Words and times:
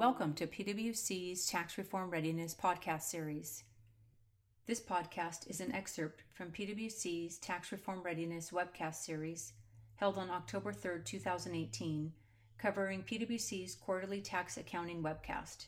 Welcome 0.00 0.32
to 0.36 0.46
PwC's 0.46 1.44
Tax 1.44 1.76
Reform 1.76 2.08
Readiness 2.08 2.54
podcast 2.54 3.02
series. 3.02 3.64
This 4.66 4.80
podcast 4.80 5.46
is 5.46 5.60
an 5.60 5.74
excerpt 5.74 6.22
from 6.32 6.52
PwC's 6.52 7.36
Tax 7.36 7.70
Reform 7.70 8.00
Readiness 8.02 8.50
webcast 8.50 8.94
series 9.04 9.52
held 9.96 10.16
on 10.16 10.30
October 10.30 10.72
3, 10.72 11.02
2018, 11.04 12.14
covering 12.56 13.02
PwC's 13.02 13.74
quarterly 13.74 14.22
tax 14.22 14.56
accounting 14.56 15.02
webcast. 15.02 15.66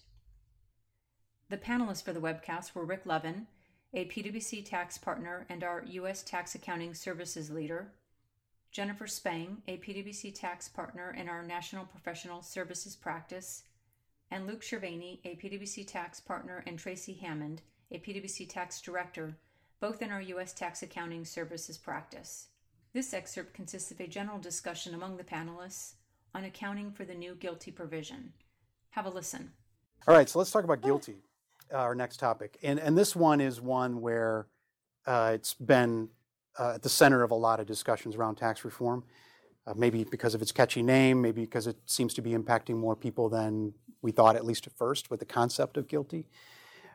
The 1.50 1.58
panelists 1.58 2.02
for 2.02 2.14
the 2.14 2.18
webcast 2.18 2.74
were 2.74 2.86
Rick 2.86 3.02
Levin, 3.04 3.48
a 3.92 4.06
PwC 4.06 4.64
tax 4.64 4.96
partner 4.96 5.44
and 5.50 5.62
our 5.62 5.84
U.S. 5.86 6.22
Tax 6.22 6.54
Accounting 6.54 6.94
Services 6.94 7.50
leader, 7.50 7.92
Jennifer 8.70 9.06
Spang, 9.06 9.58
a 9.68 9.76
PwC 9.76 10.34
tax 10.34 10.70
partner 10.70 11.14
in 11.14 11.28
our 11.28 11.42
National 11.42 11.84
Professional 11.84 12.40
Services 12.40 12.96
practice, 12.96 13.64
and 14.32 14.46
Luke 14.46 14.62
Cerveni, 14.62 15.18
a 15.24 15.36
PwC 15.36 15.86
tax 15.86 16.18
partner, 16.18 16.64
and 16.66 16.78
Tracy 16.78 17.12
Hammond, 17.12 17.60
a 17.90 17.98
PwC 17.98 18.48
tax 18.48 18.80
director, 18.80 19.36
both 19.78 20.00
in 20.00 20.10
our 20.10 20.22
U.S. 20.22 20.54
Tax 20.54 20.82
Accounting 20.82 21.26
Services 21.26 21.76
practice. 21.76 22.46
This 22.94 23.12
excerpt 23.12 23.52
consists 23.52 23.90
of 23.90 24.00
a 24.00 24.06
general 24.06 24.38
discussion 24.38 24.94
among 24.94 25.18
the 25.18 25.24
panelists 25.24 25.92
on 26.34 26.44
accounting 26.44 26.92
for 26.92 27.04
the 27.04 27.14
new 27.14 27.34
GILTI 27.34 27.74
provision. 27.74 28.32
Have 28.90 29.04
a 29.04 29.10
listen. 29.10 29.52
All 30.08 30.14
right, 30.14 30.28
so 30.28 30.38
let's 30.38 30.50
talk 30.50 30.64
about 30.64 30.80
GILTI, 30.80 31.16
uh, 31.70 31.76
our 31.76 31.94
next 31.94 32.16
topic. 32.16 32.58
And, 32.62 32.80
and 32.80 32.96
this 32.96 33.14
one 33.14 33.40
is 33.40 33.60
one 33.60 34.00
where 34.00 34.46
uh, 35.06 35.32
it's 35.34 35.52
been 35.52 36.08
uh, 36.58 36.72
at 36.76 36.82
the 36.82 36.88
center 36.88 37.22
of 37.22 37.32
a 37.32 37.36
lot 37.36 37.60
of 37.60 37.66
discussions 37.66 38.16
around 38.16 38.36
tax 38.36 38.64
reform. 38.64 39.04
Uh, 39.64 39.74
maybe 39.76 40.02
because 40.02 40.34
of 40.34 40.42
its 40.42 40.50
catchy 40.50 40.82
name, 40.82 41.22
maybe 41.22 41.42
because 41.42 41.68
it 41.68 41.76
seems 41.86 42.12
to 42.14 42.20
be 42.20 42.32
impacting 42.32 42.76
more 42.76 42.96
people 42.96 43.28
than 43.28 43.72
we 44.02 44.12
thought, 44.12 44.36
at 44.36 44.44
least 44.44 44.66
at 44.66 44.72
first, 44.72 45.10
with 45.10 45.20
the 45.20 45.26
concept 45.26 45.76
of 45.76 45.88
GILTI. 45.88 46.26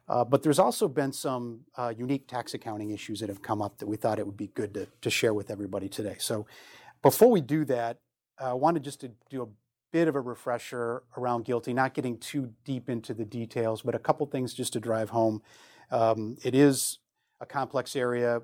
Uh, 0.09 0.23
but 0.23 0.43
there's 0.43 0.59
also 0.59 0.87
been 0.87 1.11
some 1.11 1.61
uh, 1.75 1.93
unique 1.97 2.27
tax 2.27 2.53
accounting 2.53 2.91
issues 2.91 3.19
that 3.19 3.29
have 3.29 3.41
come 3.41 3.61
up 3.61 3.77
that 3.79 3.87
we 3.87 3.97
thought 3.97 4.19
it 4.19 4.25
would 4.25 4.37
be 4.37 4.47
good 4.47 4.73
to, 4.73 4.87
to 5.01 5.09
share 5.09 5.33
with 5.33 5.49
everybody 5.49 5.89
today. 5.89 6.15
So 6.19 6.45
before 7.01 7.29
we 7.29 7.41
do 7.41 7.65
that, 7.65 7.97
I 8.39 8.53
wanted 8.53 8.83
just 8.83 9.01
to 9.01 9.11
do 9.29 9.41
a 9.41 9.47
bit 9.91 10.07
of 10.07 10.15
a 10.15 10.21
refresher 10.21 11.03
around 11.17 11.45
GILTI, 11.45 11.73
not 11.73 11.93
getting 11.93 12.17
too 12.19 12.53
deep 12.63 12.89
into 12.89 13.13
the 13.13 13.25
details, 13.25 13.81
but 13.81 13.95
a 13.95 13.99
couple 13.99 14.25
things 14.27 14.53
just 14.53 14.73
to 14.73 14.79
drive 14.79 15.09
home. 15.09 15.41
Um, 15.91 16.37
it 16.43 16.55
is 16.55 16.99
a 17.41 17.45
complex 17.45 17.95
area. 17.95 18.41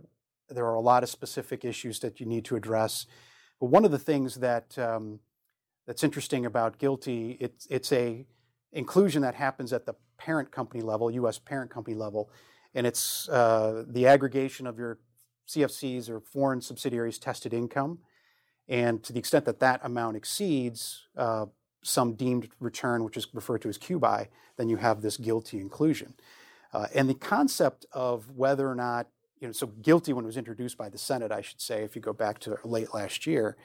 There 0.50 0.66
are 0.66 0.76
a 0.76 0.82
lot 0.82 1.04
of 1.04 1.10
specific 1.10 1.64
issues 1.64 2.00
that 2.00 2.20
you 2.20 2.26
need 2.26 2.46
to 2.46 2.56
address. 2.56 3.06
But 3.60 3.68
one 3.68 3.86
of 3.86 3.92
the 3.92 4.00
things 4.00 4.36
that 4.36 4.78
um, 4.78 5.20
that's 5.88 6.04
interesting 6.04 6.46
about 6.46 6.80
GILTI, 6.80 7.38
it's 7.40 7.68
it's 7.70 7.92
a 7.92 8.26
inclusion 8.74 9.22
that 9.22 9.36
happens 9.36 9.72
at 9.72 9.86
the 9.86 9.96
parent 10.18 10.52
company 10.52 10.82
level, 10.82 11.10
U.S. 11.12 11.40
parent 11.40 11.72
company 11.72 11.96
level, 11.96 12.30
and 12.74 12.86
it's 12.86 13.30
uh, 13.30 13.84
the 13.88 14.08
aggregation 14.08 14.68
of 14.68 14.78
your 14.78 15.00
CFCs 15.48 16.10
or 16.10 16.20
foreign 16.20 16.62
subsidiaries 16.62 17.20
tested 17.20 17.54
income, 17.54 18.00
and 18.68 19.04
to 19.04 19.14
the 19.14 19.20
extent 19.20 19.46
that 19.46 19.60
that 19.60 19.80
amount 19.84 20.18
exceeds 20.18 21.08
uh, 21.18 21.46
some 21.84 22.14
deemed 22.14 22.50
return, 22.60 23.04
which 23.04 23.18
is 23.18 23.28
referred 23.34 23.62
to 23.62 23.70
as 23.70 23.78
QBI, 23.78 24.28
then 24.58 24.70
you 24.70 24.78
have 24.78 25.02
this 25.02 25.18
GILTI 25.18 25.60
inclusion. 25.60 26.14
Uh, 26.72 26.88
and 26.96 27.10
the 27.10 27.14
concept 27.14 27.86
of 27.92 28.32
whether 28.32 28.70
or 28.70 28.76
not, 28.76 29.08
you 29.40 29.48
know, 29.48 29.52
so 29.52 29.68
GILTI 29.68 30.14
when 30.14 30.24
it 30.24 30.28
was 30.28 30.38
introduced 30.38 30.78
by 30.78 30.90
the 30.90 30.98
Senate, 30.98 31.32
I 31.32 31.42
should 31.42 31.62
say, 31.62 31.84
if 31.84 31.96
you 31.96 32.02
go 32.02 32.14
back 32.14 32.40
to 32.40 32.58
late 32.64 32.94
last 32.94 33.28
year, 33.28 33.58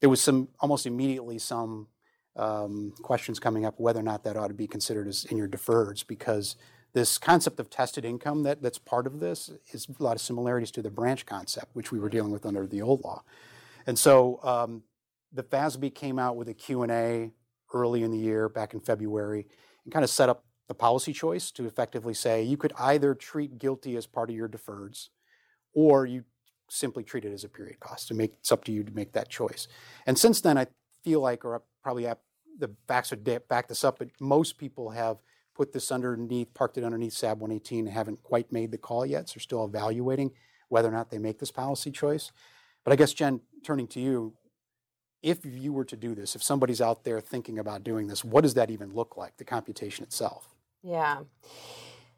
there 0.00 0.10
was 0.10 0.20
some 0.20 0.48
almost 0.58 0.86
immediately 0.86 1.38
some 1.38 1.86
questions 2.34 3.38
coming 3.38 3.64
up 3.64 3.78
whether 3.78 4.00
or 4.00 4.04
not 4.04 4.24
that 4.24 4.36
ought 4.36 4.48
to 4.48 4.54
be 4.54 4.66
considered 4.66 5.06
as 5.08 5.24
in 5.26 5.36
your 5.36 5.48
deferreds 5.48 6.06
because 6.06 6.56
this 6.94 7.16
concept 7.18 7.58
of 7.58 7.70
tested 7.70 8.04
income 8.04 8.42
that, 8.42 8.62
that's 8.62 8.78
part 8.78 9.06
of 9.06 9.20
this 9.20 9.50
is 9.72 9.88
a 9.98 10.02
lot 10.02 10.14
of 10.14 10.20
similarities 10.20 10.70
to 10.72 10.82
the 10.82 10.90
branch 10.90 11.24
concept, 11.24 11.74
which 11.74 11.90
we 11.90 11.98
were 11.98 12.08
dealing 12.08 12.30
with 12.30 12.44
under 12.44 12.66
the 12.66 12.82
old 12.82 13.02
law. 13.02 13.22
And 13.86 13.98
so 13.98 14.40
um, 14.42 14.82
the 15.32 15.42
FASB 15.42 15.94
came 15.94 16.18
out 16.18 16.36
with 16.36 16.48
a 16.48 16.54
Q&A 16.54 17.32
early 17.72 18.02
in 18.02 18.10
the 18.10 18.18
year, 18.18 18.48
back 18.48 18.74
in 18.74 18.80
February, 18.80 19.46
and 19.84 19.92
kind 19.92 20.04
of 20.04 20.10
set 20.10 20.28
up 20.28 20.44
the 20.68 20.74
policy 20.74 21.12
choice 21.12 21.50
to 21.52 21.66
effectively 21.66 22.14
say 22.14 22.42
you 22.42 22.56
could 22.56 22.72
either 22.78 23.14
treat 23.14 23.58
GILTI 23.58 23.96
as 23.96 24.06
part 24.06 24.30
of 24.30 24.36
your 24.36 24.48
deferreds 24.48 25.08
or 25.74 26.06
you 26.06 26.24
simply 26.68 27.02
treat 27.02 27.24
it 27.24 27.32
as 27.32 27.44
a 27.44 27.48
period 27.48 27.80
cost. 27.80 28.08
To 28.08 28.14
make, 28.14 28.34
it's 28.34 28.52
up 28.52 28.64
to 28.64 28.72
you 28.72 28.84
to 28.84 28.92
make 28.92 29.12
that 29.12 29.28
choice. 29.28 29.66
And 30.06 30.18
since 30.18 30.40
then, 30.40 30.58
I 30.58 30.66
feel 31.02 31.20
like, 31.20 31.44
or 31.44 31.62
probably 31.82 32.06
the 32.58 32.70
facts 32.86 33.10
would 33.10 33.24
back 33.48 33.68
this 33.68 33.84
up, 33.84 33.98
but 33.98 34.08
most 34.20 34.58
people 34.58 34.90
have 34.90 35.18
put 35.54 35.72
this 35.72 35.90
underneath, 35.92 36.52
parked 36.54 36.78
it 36.78 36.84
underneath 36.84 37.12
SAB 37.12 37.40
118, 37.40 37.86
and 37.86 37.94
haven't 37.94 38.22
quite 38.22 38.50
made 38.52 38.70
the 38.70 38.78
call 38.78 39.04
yet. 39.04 39.28
So 39.28 39.38
still 39.38 39.64
evaluating 39.64 40.32
whether 40.68 40.88
or 40.88 40.92
not 40.92 41.10
they 41.10 41.18
make 41.18 41.38
this 41.38 41.50
policy 41.50 41.90
choice. 41.90 42.32
But 42.84 42.92
I 42.92 42.96
guess, 42.96 43.12
Jen, 43.12 43.40
turning 43.64 43.86
to 43.88 44.00
you, 44.00 44.34
if 45.22 45.44
you 45.44 45.72
were 45.72 45.84
to 45.84 45.96
do 45.96 46.14
this, 46.14 46.34
if 46.34 46.42
somebody's 46.42 46.80
out 46.80 47.04
there 47.04 47.20
thinking 47.20 47.58
about 47.58 47.84
doing 47.84 48.08
this, 48.08 48.24
what 48.24 48.40
does 48.40 48.54
that 48.54 48.70
even 48.70 48.92
look 48.92 49.16
like, 49.16 49.36
the 49.36 49.44
computation 49.44 50.02
itself? 50.02 50.48
Yeah. 50.82 51.20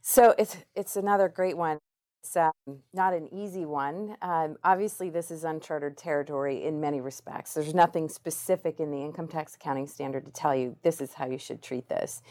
So 0.01 0.35
it's 0.39 0.57
it's 0.75 0.97
another 0.97 1.29
great 1.29 1.57
one. 1.57 1.79
It's 2.25 2.39
um, 2.39 2.53
not 2.95 3.13
an 3.13 3.29
easy 3.35 3.67
one. 3.67 4.17
Um, 4.23 4.57
obviously, 4.65 5.11
this 5.11 5.31
is 5.31 5.45
uncharted 5.45 5.99
territory 5.99 6.65
in 6.65 6.81
many 6.81 7.03
respects. 7.03 7.53
There's 7.53 7.75
nothing 7.75 8.09
specific 8.09 8.81
in 8.81 8.91
the 8.91 8.97
income 8.97 9.29
tax 9.29 9.57
accounting 9.57 9.87
standard 9.87 10.25
to 10.25 10.33
tell 10.33 10.57
you 10.57 10.75
this 10.83 11.03
is 11.03 11.13
how 11.13 11.27
you 11.27 11.37
should 11.37 11.61
treat 11.61 11.87
this. 11.91 12.23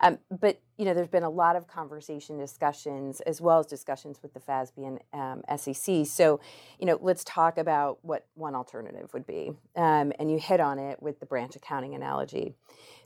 Um, 0.00 0.18
but 0.30 0.60
you 0.76 0.84
know, 0.84 0.92
there's 0.92 1.08
been 1.08 1.22
a 1.22 1.30
lot 1.30 1.56
of 1.56 1.66
conversation, 1.66 2.36
discussions, 2.36 3.22
as 3.22 3.40
well 3.40 3.58
as 3.58 3.66
discussions 3.66 4.20
with 4.22 4.34
the 4.34 4.40
FASB 4.40 4.86
and 4.86 5.42
um, 5.48 5.58
SEC. 5.58 6.04
So, 6.04 6.40
you 6.78 6.84
know, 6.84 6.98
let's 7.00 7.24
talk 7.24 7.56
about 7.56 7.98
what 8.02 8.26
one 8.34 8.54
alternative 8.54 9.08
would 9.14 9.26
be. 9.26 9.52
Um, 9.76 10.12
and 10.18 10.30
you 10.30 10.38
hit 10.38 10.60
on 10.60 10.78
it 10.78 11.02
with 11.02 11.20
the 11.20 11.26
branch 11.26 11.56
accounting 11.56 11.94
analogy. 11.94 12.54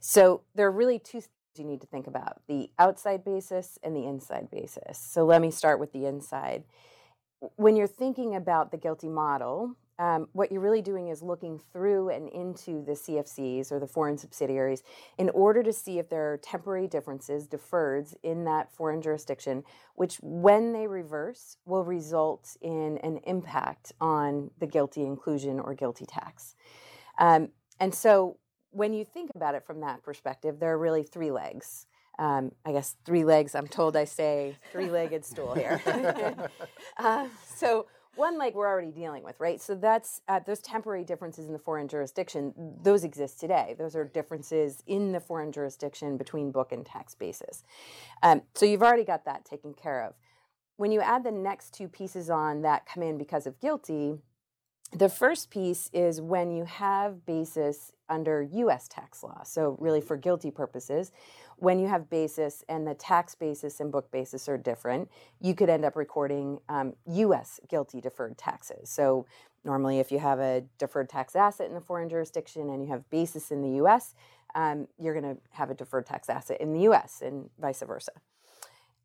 So 0.00 0.42
there 0.56 0.66
are 0.66 0.72
really 0.72 0.98
two 0.98 1.22
you 1.58 1.64
need 1.64 1.80
to 1.80 1.86
think 1.86 2.06
about 2.06 2.42
the 2.48 2.70
outside 2.78 3.24
basis 3.24 3.78
and 3.82 3.94
the 3.94 4.06
inside 4.06 4.50
basis. 4.50 4.98
So 4.98 5.24
let 5.24 5.40
me 5.40 5.50
start 5.50 5.78
with 5.80 5.92
the 5.92 6.06
inside. 6.06 6.64
When 7.56 7.76
you're 7.76 7.86
thinking 7.86 8.34
about 8.36 8.70
the 8.70 8.78
GILTI 8.78 9.08
model, 9.08 9.76
um, 9.98 10.28
what 10.32 10.50
you're 10.50 10.60
really 10.60 10.82
doing 10.82 11.08
is 11.08 11.22
looking 11.22 11.60
through 11.72 12.08
and 12.08 12.28
into 12.30 12.84
the 12.84 12.92
CFCs 12.92 13.70
or 13.70 13.78
the 13.78 13.86
foreign 13.86 14.16
subsidiaries 14.16 14.82
in 15.18 15.28
order 15.30 15.62
to 15.62 15.72
see 15.72 15.98
if 15.98 16.08
there 16.08 16.32
are 16.32 16.38
temporary 16.38 16.88
differences, 16.88 17.46
deferreds 17.46 18.14
in 18.22 18.44
that 18.44 18.72
foreign 18.72 19.02
jurisdiction, 19.02 19.62
which, 19.94 20.16
when 20.22 20.72
they 20.72 20.86
reverse, 20.86 21.56
will 21.66 21.84
result 21.84 22.56
in 22.62 22.98
an 22.98 23.18
impact 23.26 23.92
on 24.00 24.50
the 24.58 24.66
GILTI 24.66 25.06
inclusion 25.06 25.60
or 25.60 25.74
GILTI 25.74 26.06
tax. 26.08 26.56
Um, 27.18 27.50
and 27.78 27.94
so 27.94 28.38
when 28.72 28.92
you 28.92 29.04
think 29.04 29.30
about 29.34 29.54
it 29.54 29.64
from 29.64 29.80
that 29.80 30.02
perspective, 30.02 30.58
there 30.58 30.72
are 30.72 30.78
really 30.78 31.02
three 31.02 31.30
legs. 31.30 31.86
Um, 32.18 32.52
I 32.66 32.72
guess 32.72 32.96
three 33.04 33.24
legs. 33.24 33.54
I'm 33.54 33.68
told 33.68 33.96
I 33.96 34.04
say 34.04 34.56
three-legged 34.70 35.24
stool 35.24 35.54
here. 35.54 35.80
uh, 36.98 37.28
so 37.56 37.86
one 38.14 38.38
leg 38.38 38.54
we're 38.54 38.68
already 38.68 38.90
dealing 38.90 39.22
with, 39.22 39.40
right? 39.40 39.60
So 39.60 39.74
that's 39.74 40.20
uh, 40.28 40.40
those 40.40 40.60
temporary 40.60 41.04
differences 41.04 41.46
in 41.46 41.52
the 41.52 41.58
foreign 41.58 41.88
jurisdiction. 41.88 42.52
Those 42.82 43.04
exist 43.04 43.40
today. 43.40 43.74
Those 43.78 43.96
are 43.96 44.04
differences 44.04 44.82
in 44.86 45.12
the 45.12 45.20
foreign 45.20 45.52
jurisdiction 45.52 46.18
between 46.18 46.50
book 46.50 46.72
and 46.72 46.84
tax 46.84 47.14
basis. 47.14 47.64
Um, 48.22 48.42
so 48.54 48.66
you've 48.66 48.82
already 48.82 49.04
got 49.04 49.24
that 49.24 49.44
taken 49.44 49.72
care 49.72 50.04
of. 50.04 50.14
When 50.76 50.92
you 50.92 51.00
add 51.00 51.24
the 51.24 51.32
next 51.32 51.72
two 51.72 51.88
pieces 51.88 52.28
on 52.28 52.62
that 52.62 52.84
come 52.86 53.02
in 53.02 53.16
because 53.16 53.46
of 53.46 53.58
GILTI, 53.60 54.18
the 54.92 55.08
first 55.08 55.50
piece 55.50 55.88
is 55.92 56.20
when 56.20 56.50
you 56.50 56.64
have 56.64 57.24
basis 57.24 57.92
under 58.08 58.42
US 58.42 58.88
tax 58.88 59.22
law. 59.22 59.42
So, 59.42 59.76
really, 59.80 60.02
for 60.02 60.18
GILTI 60.18 60.54
purposes, 60.54 61.12
when 61.56 61.78
you 61.78 61.88
have 61.88 62.10
basis 62.10 62.62
and 62.68 62.86
the 62.86 62.94
tax 62.94 63.34
basis 63.34 63.80
and 63.80 63.90
book 63.90 64.10
basis 64.10 64.48
are 64.48 64.58
different, 64.58 65.10
you 65.40 65.54
could 65.54 65.70
end 65.70 65.84
up 65.84 65.96
recording 65.96 66.60
um, 66.68 66.92
US 67.06 67.58
GILTI 67.68 68.02
deferred 68.02 68.36
taxes. 68.36 68.90
So, 68.90 69.24
normally, 69.64 69.98
if 69.98 70.12
you 70.12 70.18
have 70.18 70.40
a 70.40 70.64
deferred 70.78 71.08
tax 71.08 71.34
asset 71.34 71.68
in 71.68 71.74
the 71.74 71.80
foreign 71.80 72.10
jurisdiction 72.10 72.68
and 72.68 72.82
you 72.82 72.90
have 72.90 73.08
basis 73.08 73.50
in 73.50 73.62
the 73.62 73.82
US, 73.82 74.14
um, 74.54 74.88
you're 74.98 75.18
going 75.18 75.36
to 75.36 75.40
have 75.52 75.70
a 75.70 75.74
deferred 75.74 76.04
tax 76.04 76.28
asset 76.28 76.60
in 76.60 76.74
the 76.74 76.80
US 76.80 77.22
and 77.22 77.48
vice 77.58 77.82
versa. 77.86 78.12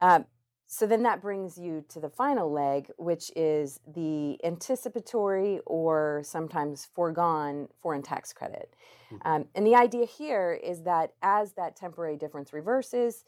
Um, 0.02 0.26
so 0.70 0.86
then 0.86 1.04
that 1.04 1.22
brings 1.22 1.58
you 1.58 1.86
to 1.88 2.02
the 2.02 2.10
final 2.10 2.52
leg, 2.52 2.92
which 2.98 3.32
is 3.38 3.80
the 3.88 4.38
anticipatory 4.44 5.60
or 5.66 6.22
sometimes 6.26 6.90
foregone 6.94 7.70
foreign 7.82 8.04
tax 8.04 8.34
credit. 8.34 8.76
Mm-hmm. 9.10 9.28
Um, 9.28 9.46
and 9.56 9.66
the 9.66 9.76
idea 9.76 10.06
here 10.06 10.60
is 10.62 10.84
that 10.84 11.14
as 11.22 11.54
that 11.54 11.78
temporary 11.78 12.18
difference 12.18 12.52
reverses, 12.52 13.24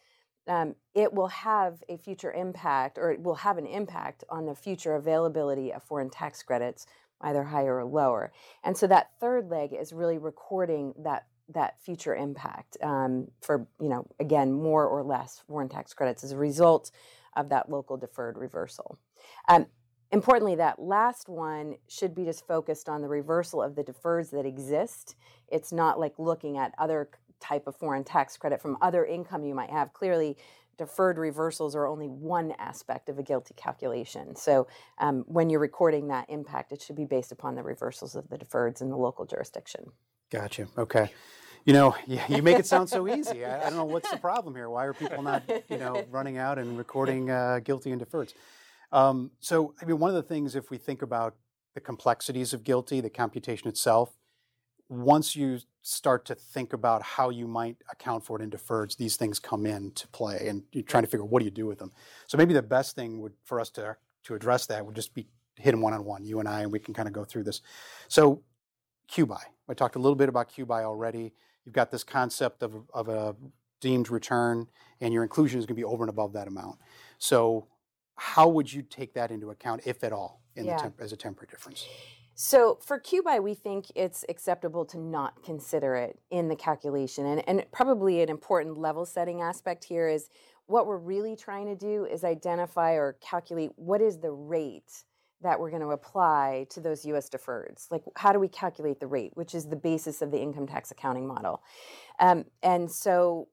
um, 0.50 0.76
it 0.94 1.14
will 1.14 1.28
have 1.28 1.82
a 1.88 1.96
future 1.96 2.34
impact 2.34 2.98
or 2.98 3.12
it 3.12 3.22
will 3.22 3.36
have 3.36 3.58
an 3.58 3.68
impact 3.68 4.26
on 4.30 4.46
the 4.46 4.56
future 4.56 4.96
availability 4.96 5.72
of 5.72 5.82
foreign 5.82 6.10
tax 6.10 6.44
credits, 6.44 6.88
either 7.22 7.44
higher 7.46 7.78
or 7.78 7.86
lower. 7.86 8.34
And 8.66 8.76
so 8.76 8.86
that 8.88 9.12
third 9.22 9.50
leg 9.50 9.72
is 9.72 9.94
really 9.94 10.18
recording 10.18 10.94
that 10.98 11.26
that 11.54 11.82
future 11.82 12.16
impact 12.16 12.78
um, 12.84 13.28
for 13.42 13.66
you 13.82 13.90
know 13.90 14.06
again 14.20 14.52
more 14.54 14.86
or 14.86 15.04
less 15.04 15.42
foreign 15.48 15.68
tax 15.68 15.94
credits 15.94 16.24
as 16.24 16.32
a 16.32 16.38
result 16.38 16.92
of 17.36 17.50
that 17.50 17.70
local 17.70 17.98
deferred 17.98 18.38
reversal. 18.38 18.98
Um, 19.48 19.68
importantly, 20.12 20.56
that 20.56 20.80
last 20.80 21.30
one 21.30 21.76
should 21.88 22.16
be 22.16 22.26
just 22.26 22.48
focused 22.48 22.90
on 22.90 23.02
the 23.02 23.08
reversal 23.08 23.62
of 23.62 23.76
the 23.76 23.84
deferreds 23.84 24.32
that 24.32 24.46
exist. 24.46 25.16
It's 25.48 25.72
not 25.72 26.00
like 26.00 26.14
looking 26.18 26.58
at 26.58 26.74
other 26.78 27.10
type 27.40 27.68
of 27.68 27.76
foreign 27.76 28.04
tax 28.04 28.38
credit 28.38 28.62
from 28.62 28.78
other 28.82 29.06
income 29.06 29.44
you 29.46 29.56
might 29.56 29.70
have. 29.70 29.94
Clearly, 29.94 30.38
deferred 30.78 31.18
reversals 31.18 31.76
are 31.76 31.88
only 31.88 32.08
one 32.08 32.54
aspect 32.58 33.10
of 33.10 33.20
a 33.20 33.24
GILTI 33.24 33.56
calculation. 33.56 34.36
So 34.36 34.68
um, 34.98 35.26
when 35.28 35.50
you're 35.50 35.60
recording 35.60 36.08
that 36.08 36.30
impact, 36.30 36.72
it 36.72 36.82
should 36.82 36.96
be 36.96 37.06
based 37.06 37.32
upon 37.32 37.56
the 37.56 37.64
reversals 37.64 38.16
of 38.16 38.30
the 38.30 38.38
deferreds 38.38 38.82
in 38.82 38.90
the 38.90 38.98
local 38.98 39.26
jurisdiction. 39.26 39.86
Gotcha. 40.32 40.68
Okay. 40.78 41.12
You 41.70 41.74
know, 41.74 41.96
you, 42.08 42.20
you 42.30 42.42
make 42.42 42.58
it 42.58 42.66
sound 42.66 42.90
so 42.90 43.08
easy. 43.08 43.46
I, 43.46 43.60
I, 43.60 43.70
don't 43.70 43.76
know 43.76 43.86
what's 43.86 44.10
the 44.10 44.18
problem 44.30 44.56
here. 44.56 44.72
Why 44.72 44.86
are 44.86 44.94
people 44.94 45.22
not, 45.22 45.44
you 45.70 45.78
know, 45.78 46.04
running 46.10 46.40
out 46.40 46.58
and 46.58 46.76
recording 46.76 47.30
uh, 47.30 47.60
GILTI 47.64 47.94
and 47.94 48.02
deferreds? 48.02 48.34
Um, 48.92 49.30
so, 49.40 49.76
I 49.80 49.86
mean, 49.86 50.00
one 50.00 50.10
of 50.10 50.16
the 50.16 50.24
things, 50.24 50.56
if 50.56 50.72
we 50.72 50.80
think 50.80 51.04
about 51.04 51.36
the 51.76 51.80
complexities 51.80 52.56
of 52.56 52.64
GILTI, 52.64 53.04
the 53.04 53.10
computation 53.12 53.68
itself, 53.68 54.18
once 54.90 55.36
you 55.36 55.60
start 55.84 56.26
to 56.26 56.34
think 56.34 56.74
about 56.74 57.04
how 57.04 57.30
you 57.30 57.48
might 57.48 57.78
account 57.92 58.26
for 58.26 58.42
it 58.42 58.44
in 58.44 58.50
deferreds, 58.50 58.98
these 58.98 59.16
things 59.16 59.38
come 59.38 59.68
into 59.68 60.08
play, 60.08 60.48
and 60.48 60.64
you're 60.72 60.82
trying 60.82 61.04
to 61.04 61.08
figure 61.08 61.24
out 61.24 61.30
what 61.30 61.38
do 61.38 61.46
you 61.46 61.52
do 61.52 61.68
with 61.68 61.78
them. 61.78 61.92
So 62.26 62.36
maybe 62.36 62.56
the 62.56 62.64
best 62.64 62.96
thing 62.96 63.22
would 63.22 63.34
for 63.46 63.60
us 63.60 63.70
to 63.72 63.96
to 64.24 64.34
address 64.34 64.66
that 64.66 64.84
would 64.84 64.96
just 64.96 65.14
be 65.14 65.28
hit 65.56 65.72
them 65.72 65.82
one 65.82 65.94
on 65.94 66.04
one, 66.04 66.26
you 66.26 66.40
and 66.40 66.50
I, 66.50 66.62
and 66.62 66.72
we 66.72 66.80
can 66.80 66.96
kind 66.96 67.08
of 67.08 67.14
go 67.14 67.24
through 67.24 67.44
this. 67.44 67.62
So 68.08 68.42
QBI, 69.12 69.40
I 69.70 69.74
talked 69.76 69.96
a 69.96 70.00
little 70.00 70.16
bit 70.16 70.30
about 70.30 70.50
QBI 70.50 70.84
already. 70.84 71.32
You've 71.66 71.76
got 71.76 71.92
this 71.92 72.04
concept 72.04 72.64
of 72.64 72.76
of 72.94 73.10
a 73.10 73.36
deemed 73.82 74.10
return, 74.10 74.68
and 75.02 75.14
your 75.14 75.24
inclusion 75.24 75.60
is 75.60 75.66
going 75.66 75.76
to 75.76 75.80
be 75.80 75.86
over 75.86 76.04
and 76.04 76.10
above 76.10 76.34
that 76.34 76.48
amount. 76.48 76.80
So 77.18 77.68
how 78.16 78.50
would 78.50 78.72
you 78.72 78.82
take 78.82 79.14
that 79.14 79.32
into 79.32 79.50
account, 79.50 79.82
if 79.86 80.04
at 80.04 80.12
all, 80.12 80.42
in 80.56 80.66
yeah. 80.66 80.76
the 80.76 80.84
temp- 80.84 81.02
as 81.02 81.14
a 81.14 81.18
temporary 81.18 81.48
difference? 81.50 81.88
So 82.36 82.80
for 82.82 83.00
QBI, 83.00 83.44
we 83.44 83.54
think 83.54 83.88
it's 83.96 84.24
acceptable 84.30 84.86
to 84.86 84.98
not 84.98 85.44
consider 85.44 85.96
it 85.96 86.20
in 86.32 86.48
the 86.48 86.56
calculation. 86.56 87.26
And, 87.26 87.48
and 87.48 87.66
probably 87.72 88.22
an 88.22 88.30
important 88.30 88.78
level 88.78 89.06
setting 89.06 89.42
aspect 89.42 89.84
here 89.84 90.08
is 90.08 90.30
what 90.66 90.86
we're 90.86 90.98
really 90.98 91.36
trying 91.36 91.66
to 91.66 91.76
do 91.76 92.06
is 92.06 92.24
identify 92.24 92.94
or 92.94 93.18
calculate 93.20 93.72
what 93.76 94.02
is 94.02 94.20
the 94.20 94.32
rate 94.32 95.04
that 95.42 95.60
we're 95.60 95.70
going 95.70 95.82
to 95.82 95.90
apply 95.90 96.68
to 96.70 96.80
those 96.80 97.06
US 97.06 97.30
deferreds. 97.30 97.92
Like, 97.92 98.04
how 98.16 98.32
do 98.32 98.40
we 98.40 98.48
calculate 98.48 99.00
the 99.00 99.08
rate, 99.08 99.32
which 99.36 99.56
is 99.56 99.68
the 99.68 99.76
basis 99.76 100.22
of 100.22 100.32
the 100.32 100.40
income 100.40 100.68
tax 100.68 100.92
accounting 100.92 101.28
model? 101.28 101.62
Um, 102.20 102.46
and 102.62 102.92
so, 102.92 103.48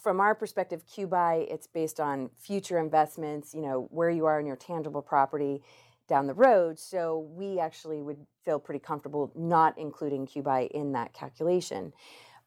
from 0.00 0.20
our 0.20 0.34
perspective, 0.36 0.84
QBI, 0.86 1.52
it's 1.52 1.66
based 1.66 1.98
on 1.98 2.30
future 2.38 2.78
investments, 2.78 3.52
you 3.52 3.60
know, 3.60 3.88
where 3.90 4.08
you 4.08 4.24
are 4.24 4.38
in 4.38 4.46
your 4.46 4.56
tangible 4.56 5.02
property 5.02 5.62
down 6.10 6.26
the 6.26 6.34
road. 6.34 6.78
So 6.78 7.26
we 7.34 7.58
actually 7.58 8.02
would 8.02 8.18
feel 8.44 8.58
pretty 8.58 8.80
comfortable 8.80 9.32
not 9.34 9.78
including 9.78 10.26
QBI 10.26 10.68
in 10.72 10.92
that 10.92 11.14
calculation. 11.14 11.92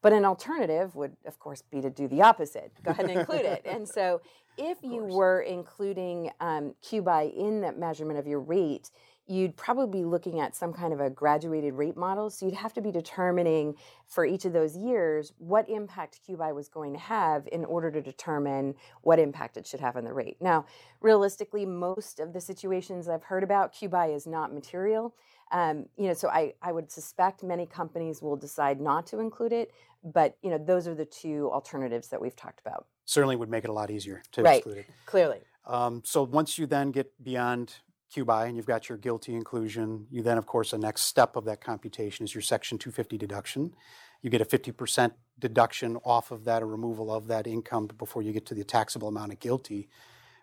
But 0.02 0.12
an 0.12 0.26
alternative 0.26 0.94
would, 0.96 1.16
of 1.24 1.38
course, 1.38 1.62
be 1.62 1.80
to 1.80 1.88
do 1.88 2.06
the 2.06 2.20
opposite. 2.20 2.72
Go 2.84 2.90
ahead 2.90 3.06
and 3.08 3.18
include 3.18 3.46
it. 3.46 3.62
And 3.64 3.88
so 3.98 4.20
if 4.56 4.78
you 4.82 5.04
were 5.04 5.40
including 5.40 6.30
um, 6.40 6.74
QBI 6.82 7.36
in 7.36 7.60
that 7.62 7.78
measurement 7.78 8.18
of 8.18 8.26
your 8.26 8.40
rate, 8.40 8.90
you'd 9.26 9.56
probably 9.56 10.00
be 10.00 10.04
looking 10.04 10.40
at 10.40 10.54
some 10.54 10.72
kind 10.72 10.92
of 10.92 11.00
a 11.00 11.08
graduated 11.08 11.74
rate 11.74 11.96
model. 11.96 12.28
So 12.28 12.44
you'd 12.44 12.54
have 12.54 12.74
to 12.74 12.82
be 12.82 12.90
determining 12.90 13.74
for 14.06 14.26
each 14.26 14.44
of 14.44 14.52
those 14.52 14.76
years 14.76 15.32
what 15.38 15.68
impact 15.68 16.20
QBI 16.28 16.54
was 16.54 16.68
going 16.68 16.92
to 16.92 16.98
have 16.98 17.48
in 17.50 17.64
order 17.64 17.90
to 17.90 18.02
determine 18.02 18.74
what 19.00 19.18
impact 19.18 19.56
it 19.56 19.66
should 19.66 19.80
have 19.80 19.96
on 19.96 20.04
the 20.04 20.12
rate. 20.12 20.36
Now, 20.40 20.66
realistically, 21.00 21.64
most 21.64 22.20
of 22.20 22.32
the 22.32 22.40
situations 22.40 23.08
I've 23.08 23.24
heard 23.24 23.42
about, 23.42 23.74
QBI 23.74 24.14
is 24.14 24.26
not 24.26 24.52
material. 24.52 25.14
Um, 25.52 25.86
you 25.96 26.08
know, 26.08 26.14
so 26.14 26.28
I, 26.28 26.54
I 26.60 26.72
would 26.72 26.90
suspect 26.90 27.42
many 27.42 27.66
companies 27.66 28.20
will 28.20 28.36
decide 28.36 28.80
not 28.80 29.06
to 29.08 29.20
include 29.20 29.52
it, 29.52 29.72
but 30.02 30.36
you 30.42 30.50
know, 30.50 30.58
those 30.58 30.86
are 30.86 30.94
the 30.94 31.04
two 31.04 31.50
alternatives 31.52 32.08
that 32.08 32.20
we've 32.20 32.36
talked 32.36 32.60
about. 32.60 32.86
Certainly 33.04 33.36
would 33.36 33.50
make 33.50 33.64
it 33.64 33.70
a 33.70 33.72
lot 33.72 33.90
easier 33.90 34.22
to 34.32 34.42
right. 34.42 34.58
exclude 34.58 34.78
it. 34.78 34.86
Clearly. 35.06 35.40
Um, 35.66 36.02
so 36.04 36.22
once 36.22 36.58
you 36.58 36.66
then 36.66 36.90
get 36.90 37.12
beyond 37.22 37.74
QBI 38.14 38.46
and 38.46 38.56
you've 38.56 38.66
got 38.66 38.88
your 38.88 38.98
GILTI 38.98 39.34
inclusion. 39.34 40.06
You 40.10 40.22
then, 40.22 40.38
of 40.38 40.46
course, 40.46 40.70
the 40.70 40.78
next 40.78 41.02
step 41.02 41.36
of 41.36 41.44
that 41.46 41.60
computation 41.60 42.24
is 42.24 42.34
your 42.34 42.42
Section 42.42 42.78
250 42.78 43.18
deduction. 43.18 43.74
You 44.22 44.30
get 44.30 44.40
a 44.40 44.44
50% 44.44 45.12
deduction 45.38 45.96
off 46.04 46.30
of 46.30 46.44
that 46.44 46.62
or 46.62 46.66
removal 46.66 47.12
of 47.12 47.26
that 47.26 47.46
income 47.46 47.88
before 47.98 48.22
you 48.22 48.32
get 48.32 48.46
to 48.46 48.54
the 48.54 48.64
taxable 48.64 49.08
amount 49.08 49.32
of 49.32 49.40
GILTI. 49.40 49.88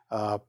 Uh, 0.10 0.40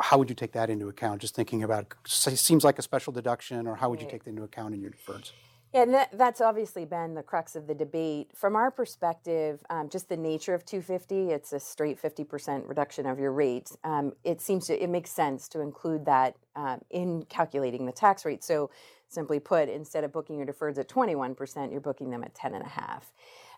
how 0.00 0.18
would 0.18 0.28
you 0.28 0.36
take 0.36 0.52
that 0.52 0.70
into 0.70 0.88
account? 0.88 1.20
Just 1.20 1.34
thinking 1.34 1.62
about 1.62 1.94
it 2.04 2.38
seems 2.38 2.64
like 2.64 2.78
a 2.78 2.82
special 2.82 3.12
deduction, 3.12 3.66
or 3.66 3.76
how 3.76 3.90
would 3.90 4.00
you 4.00 4.08
take 4.08 4.24
that 4.24 4.30
into 4.30 4.42
account 4.42 4.74
in 4.74 4.80
your 4.80 4.90
deferreds? 4.90 5.32
Yeah, 5.72 5.82
and 5.82 5.94
that, 5.94 6.10
that's 6.18 6.40
obviously 6.40 6.84
been 6.84 7.14
the 7.14 7.22
crux 7.22 7.54
of 7.54 7.68
the 7.68 7.74
debate. 7.74 8.32
From 8.34 8.56
our 8.56 8.72
perspective, 8.72 9.62
um, 9.70 9.88
just 9.88 10.08
the 10.08 10.16
nature 10.16 10.52
of 10.52 10.64
250, 10.64 11.30
it's 11.30 11.52
a 11.52 11.60
straight 11.60 12.00
50% 12.02 12.68
reduction 12.68 13.06
of 13.06 13.20
your 13.20 13.32
rate. 13.32 13.70
Um, 13.84 14.12
it 14.24 14.40
seems 14.40 14.66
to, 14.66 14.82
it 14.82 14.90
makes 14.90 15.10
sense 15.10 15.48
to 15.50 15.60
include 15.60 16.06
that 16.06 16.34
um, 16.56 16.80
in 16.90 17.22
calculating 17.28 17.86
the 17.86 17.92
tax 17.92 18.24
rate. 18.24 18.42
So, 18.42 18.70
simply 19.06 19.40
put, 19.40 19.68
instead 19.68 20.04
of 20.04 20.12
booking 20.12 20.38
your 20.38 20.46
deferreds 20.46 20.78
at 20.78 20.88
21%, 20.88 21.72
you're 21.72 21.80
booking 21.80 22.10
them 22.10 22.22
at 22.22 22.34
10.5. 22.34 23.02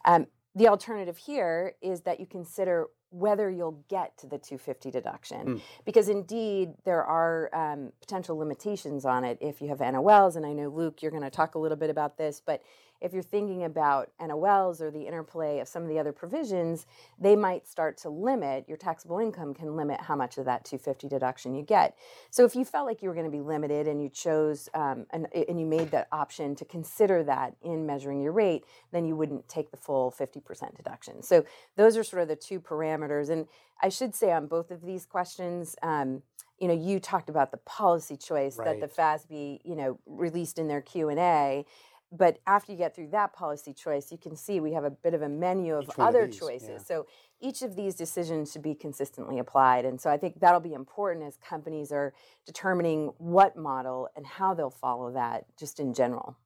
Um, 0.07 0.27
the 0.55 0.69
alternative 0.69 1.17
here 1.19 1.75
is 1.83 2.03
that 2.03 2.21
you 2.21 2.27
consider 2.27 2.87
whether 3.13 3.51
you'll 3.51 3.85
get 3.89 4.17
to 4.19 4.27
the 4.27 4.39
250 4.39 4.91
deduction 4.91 5.47
mm. 5.47 5.61
because 5.85 6.09
indeed 6.09 6.71
there 6.85 7.05
are 7.05 7.55
um, 7.55 7.93
potential 8.01 8.37
limitations 8.37 9.05
on 9.05 9.23
it 9.23 9.37
if 9.41 9.61
you 9.61 9.69
have 9.69 9.79
NOLs 9.79 10.37
and 10.37 10.47
I 10.47 10.53
know 10.53 10.69
Luke 10.69 11.03
you're 11.03 11.11
going 11.11 11.23
to 11.23 11.31
talk 11.31 11.55
a 11.55 11.59
little 11.59 11.77
bit 11.77 11.91
about 11.91 12.17
this 12.17 12.41
but 12.45 12.63
if 13.03 13.13
you're 13.13 13.23
thinking 13.23 13.65
about 13.65 14.11
NOLs 14.21 14.81
or 14.81 14.91
the 14.91 15.03
interplay 15.03 15.59
of 15.59 15.67
some 15.67 15.83
of 15.83 15.89
the 15.89 15.99
other 15.99 16.13
provisions, 16.13 16.87
they 17.21 17.35
might 17.35 17.67
start 17.67 17.99
to 17.99 18.09
limit 18.09 18.65
your 18.69 18.77
taxable 18.77 19.19
income 19.19 19.53
can 19.53 19.77
limit 19.77 20.01
how 20.01 20.15
much 20.15 20.39
of 20.39 20.45
that 20.45 20.65
250 20.65 21.09
deduction 21.09 21.55
you 21.55 21.63
get. 21.63 21.97
So 22.31 22.45
if 22.45 22.55
you 22.55 22.65
felt 22.65 22.87
like 22.87 23.03
you 23.03 23.09
were 23.09 23.15
going 23.15 23.27
to 23.27 23.31
be 23.31 23.41
limited 23.41 23.89
and 23.89 24.01
you 24.01 24.09
chose 24.09 24.69
um, 24.75 25.07
and, 25.11 25.27
and 25.35 25.59
you 25.59 25.67
made 25.67 25.91
that 25.91 26.09
option 26.13 26.55
to 26.57 26.65
consider 26.65 27.25
that 27.25 27.57
in 27.63 27.85
measuring 27.85 28.23
your 28.23 28.33
rate, 28.33 28.65
then 28.93 29.05
you 29.05 29.17
wouldn't 29.17 29.49
take 29.49 29.71
the 29.73 29.77
full 29.77 30.13
50% 30.13 30.77
deduction. 30.77 31.23
So 31.23 31.45
those 31.77 31.97
are 31.97 32.05
sort 32.05 32.23
of 32.23 32.29
the 32.29 32.37
two 32.37 32.61
parameters. 32.61 33.31
And 33.31 33.47
I 33.83 33.89
should 33.89 34.15
say 34.15 34.31
on 34.33 34.47
both 34.47 34.71
of 34.71 34.83
these 34.83 35.07
questions, 35.07 35.75
um, 35.83 36.23
you 36.61 36.69
know, 36.69 36.75
you 36.75 37.01
talked 37.01 37.29
about 37.29 37.51
the 37.51 37.57
policy 37.57 38.17
choice 38.17 38.57
right. 38.57 38.79
that 38.79 38.81
the 38.81 39.03
FASB, 39.03 39.59
you 39.65 39.75
know, 39.75 39.99
released 40.07 40.61
in 40.61 40.69
their 40.69 40.81
Q 40.81 41.09
and 41.09 41.19
A 41.19 41.67
but 42.13 42.39
after 42.47 42.73
you 42.73 42.79
get 42.79 42.95
through 42.95 43.09
that 43.09 43.33
policy 43.33 43.73
choice, 43.73 44.13
you 44.13 44.19
can 44.19 44.37
see 44.37 44.61
we 44.61 44.75
have 44.75 44.85
a 44.85 44.91
bit 44.91 45.15
of 45.15 45.23
a 45.23 45.29
menu 45.29 45.75
of 45.75 45.91
other 45.99 46.25
of 46.25 46.31
these, 46.31 46.39
choices. 46.39 46.69
Yeah. 46.69 46.79
So 46.79 47.07
each 47.41 47.63
of 47.63 47.75
these 47.75 47.95
decisions 47.95 48.53
should 48.53 48.63
be 48.63 48.75
consistently 48.75 49.39
applied. 49.39 49.87
And 49.87 49.99
so 49.99 50.11
I 50.11 50.19
think 50.19 50.39
that'll 50.39 50.61
be 50.61 50.75
important 50.75 51.25
as 51.25 51.39
companies 51.39 51.91
are 51.91 52.13
determining 52.45 53.13
what 53.17 53.57
model 53.57 54.09
and 54.15 54.27
how 54.27 54.53
they'll 54.53 54.71
follow 54.71 55.11
that 55.13 55.47
just 55.59 55.81
in 55.81 55.95
general. 55.95 56.37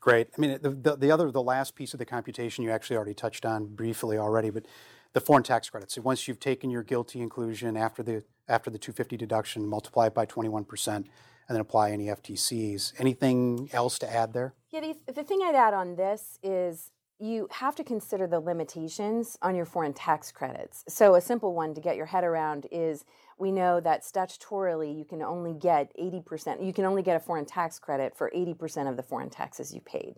Great. 0.00 0.30
I 0.36 0.40
mean, 0.40 0.58
the, 0.60 0.70
the, 0.70 0.96
the 0.96 1.10
other, 1.12 1.30
the 1.30 1.42
last 1.42 1.76
piece 1.76 1.92
of 1.92 1.98
the 1.98 2.04
computation 2.04 2.64
you 2.64 2.72
actually 2.72 2.96
already 2.96 3.14
touched 3.14 3.46
on 3.46 3.66
briefly 3.66 4.18
already, 4.18 4.50
but 4.50 4.66
the 5.12 5.20
foreign 5.20 5.44
tax 5.44 5.70
credits. 5.70 5.94
So 5.94 6.02
once 6.02 6.26
you've 6.26 6.40
taken 6.40 6.70
your 6.70 6.82
GILTI 6.82 7.20
inclusion 7.20 7.76
after 7.76 8.02
the 8.02 8.24
after 8.48 8.70
the 8.70 8.78
250 8.78 9.16
deduction, 9.16 9.64
multiply 9.64 10.06
it 10.06 10.14
by 10.14 10.24
21 10.24 10.64
percent 10.64 11.06
and 11.48 11.54
then 11.54 11.60
apply 11.60 11.90
any 11.90 12.06
FTCs. 12.06 12.94
Anything 12.98 13.68
else 13.72 13.98
to 14.00 14.12
add 14.12 14.32
there? 14.32 14.54
Yeah, 14.72 14.80
the, 14.80 15.12
the 15.12 15.22
thing 15.22 15.40
I'd 15.44 15.54
add 15.54 15.74
on 15.74 15.96
this 15.96 16.38
is 16.42 16.92
you 17.20 17.46
have 17.50 17.76
to 17.76 17.84
consider 17.84 18.26
the 18.26 18.40
limitations 18.40 19.36
on 19.42 19.54
your 19.54 19.66
foreign 19.66 19.92
tax 19.92 20.32
credits. 20.32 20.82
So, 20.88 21.14
a 21.14 21.20
simple 21.20 21.54
one 21.54 21.74
to 21.74 21.80
get 21.82 21.94
your 21.94 22.06
head 22.06 22.24
around 22.24 22.66
is 22.72 23.04
we 23.38 23.52
know 23.52 23.80
that 23.80 24.02
statutorily 24.02 24.96
you 24.96 25.04
can 25.04 25.20
only 25.20 25.52
get 25.52 25.94
80%, 25.98 26.64
you 26.64 26.72
can 26.72 26.86
only 26.86 27.02
get 27.02 27.16
a 27.16 27.20
foreign 27.20 27.44
tax 27.44 27.78
credit 27.78 28.16
for 28.16 28.32
80% 28.34 28.88
of 28.88 28.96
the 28.96 29.02
foreign 29.02 29.28
taxes 29.28 29.74
you 29.74 29.82
paid. 29.82 30.14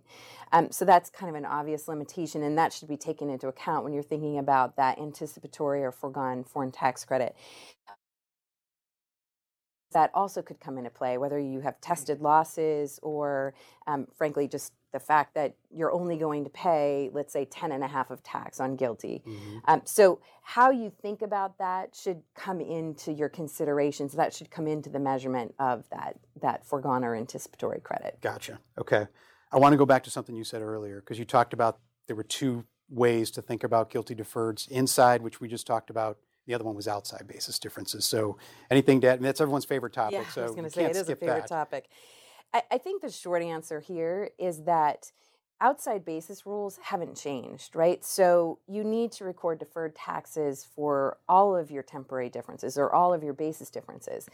Um, 0.53 0.71
so, 0.71 0.85
that's 0.85 1.11
kind 1.11 1.29
of 1.29 1.35
an 1.35 1.45
obvious 1.45 1.89
limitation, 1.89 2.45
and 2.45 2.57
that 2.57 2.73
should 2.73 2.89
be 2.89 2.97
taken 2.97 3.29
into 3.29 3.49
account 3.49 3.83
when 3.83 3.93
you're 3.93 4.05
thinking 4.05 4.39
about 4.39 4.77
that 4.77 5.01
anticipatory 5.01 5.83
or 5.83 5.91
foregone 5.91 6.45
foreign 6.45 6.71
tax 6.71 7.05
credit 7.05 7.35
that 9.95 10.11
also 10.13 10.43
could 10.43 10.61
come 10.61 10.77
into 10.77 10.91
play, 10.91 11.17
whether 11.19 11.39
you 11.39 11.61
have 11.61 11.81
tested 11.81 12.21
losses 12.21 13.01
or, 13.03 13.55
um, 13.87 14.07
frankly, 14.15 14.47
just 14.47 14.73
the 14.93 15.01
fact 15.01 15.35
that 15.35 15.57
you're 15.71 15.93
only 15.93 16.17
going 16.17 16.45
to 16.45 16.51
pay, 16.51 17.11
let's 17.13 17.33
say, 17.33 17.45
10 17.45 17.73
and 17.73 17.83
a 17.83 17.89
half 17.89 18.11
of 18.11 18.23
tax 18.23 18.61
on 18.61 18.77
GILTI. 18.77 19.25
Mm-hmm. 19.25 19.59
Um, 19.67 19.83
so 19.85 20.21
how 20.43 20.71
you 20.71 20.93
think 21.03 21.23
about 21.23 21.59
that 21.59 21.97
should 21.97 22.23
come 22.37 22.61
into 22.61 23.13
your 23.13 23.29
considerations. 23.29 24.13
That 24.13 24.33
should 24.33 24.51
come 24.51 24.69
into 24.69 24.91
the 24.91 25.01
measurement 25.01 25.55
of 25.59 25.89
that, 25.91 26.17
that 26.41 26.65
foregone 26.65 27.03
or 27.03 27.17
anticipatory 27.17 27.81
credit. 27.81 28.19
Gotcha. 28.21 28.61
Okay. 28.79 29.07
I 29.51 29.59
want 29.59 29.73
to 29.73 29.77
go 29.77 29.87
back 29.87 30.05
to 30.05 30.11
something 30.11 30.37
you 30.37 30.45
said 30.45 30.63
earlier 30.63 31.01
because 31.01 31.19
you 31.19 31.25
talked 31.25 31.53
about 31.53 31.79
there 32.07 32.17
were 32.17 32.23
two 32.23 32.65
ways 32.89 33.31
to 33.33 33.43
think 33.43 33.65
about 33.65 33.91
GILTI 33.91 34.17
deferreds 34.17 34.69
inside, 34.69 35.23
which 35.23 35.41
we 35.41 35.49
just 35.49 35.67
talked 35.67 35.91
about. 35.91 36.19
The 36.47 36.55
other 36.55 36.65
one 36.65 36.75
was 36.75 36.89
outside 36.89 37.27
basis 37.27 37.59
differences. 37.59 38.05
So 38.05 38.37
anything 38.71 39.01
to 39.03 39.09
add? 39.09 39.23
that's 39.23 39.41
everyone's 39.41 39.65
favorite 39.65 39.93
topic. 39.93 40.21
Yeah, 40.21 40.29
so 40.29 40.43
I 40.43 40.45
was 40.45 40.55
going 40.55 40.65
to 40.65 40.71
say 40.71 40.85
it 40.85 40.97
is 40.97 41.09
a 41.09 41.17
favorite 41.17 41.43
that. 41.43 41.49
topic. 41.49 41.89
I, 42.53 42.63
I 42.73 42.79
think 42.79 43.03
the 43.03 43.11
short 43.11 43.43
answer 43.43 43.81
here 43.81 44.31
is 44.39 44.65
that 44.65 45.11
outside 45.61 46.05
basis 46.05 46.45
rules 46.45 46.79
haven't 46.83 47.17
changed, 47.17 47.75
right? 47.75 48.05
So 48.05 48.59
you 48.67 48.85
need 48.85 49.13
to 49.13 49.25
record 49.25 49.59
deferred 49.59 49.95
taxes 49.95 50.67
for 50.75 51.19
all 51.29 51.57
of 51.57 51.71
your 51.71 51.83
temporary 51.83 52.29
differences 52.29 52.77
or 52.77 52.95
all 52.95 53.15
of 53.15 53.23
your 53.23 53.33
basis 53.33 53.71
differences. 53.71 54.29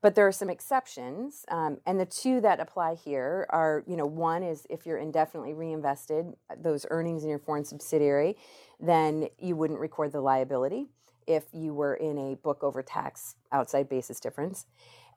But 0.00 0.16
there 0.16 0.26
are 0.26 0.32
some 0.32 0.50
exceptions, 0.50 1.44
um, 1.48 1.78
and 1.86 2.00
the 2.00 2.06
two 2.06 2.40
that 2.40 2.58
apply 2.58 2.96
here 2.96 3.46
are, 3.50 3.84
you 3.86 3.96
know, 3.96 4.06
one 4.06 4.42
is 4.42 4.66
if 4.68 4.84
you're 4.84 4.98
indefinitely 4.98 5.54
reinvested 5.54 6.26
uh, 6.50 6.56
those 6.60 6.84
earnings 6.90 7.22
in 7.22 7.30
your 7.30 7.38
foreign 7.38 7.64
subsidiary, 7.64 8.36
then 8.80 9.28
you 9.38 9.54
wouldn't 9.54 9.78
record 9.78 10.10
the 10.10 10.20
liability 10.20 10.88
if 11.26 11.44
you 11.52 11.74
were 11.74 11.94
in 11.94 12.18
a 12.18 12.34
book 12.36 12.62
over 12.62 12.82
tax 12.82 13.36
outside 13.50 13.88
basis 13.88 14.20
difference. 14.20 14.66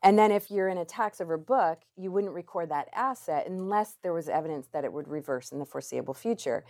And 0.04 0.20
then 0.20 0.32
if 0.32 0.52
you're 0.52 0.70
in 0.70 0.78
a 0.78 0.86
tax 0.86 1.20
over 1.20 1.38
book, 1.38 1.80
you 1.98 2.12
wouldn't 2.12 2.34
record 2.34 2.70
that 2.70 2.90
asset 2.94 3.48
unless 3.48 3.98
there 4.04 4.14
was 4.14 4.30
evidence 4.30 4.68
that 4.72 4.84
it 4.84 4.94
would 4.94 5.08
reverse 5.08 5.52
in 5.52 5.60
the 5.60 5.66
foreseeable 5.66 6.14
future. 6.14 6.64